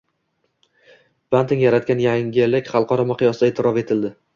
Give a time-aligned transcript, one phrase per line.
[1.37, 4.17] Banting yaratgan yangilik xalqaro miqyosda e’tirof etildi